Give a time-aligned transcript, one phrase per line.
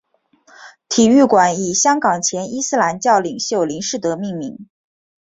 [0.89, 4.67] 体育馆以香港前伊斯兰教领袖林士德命名。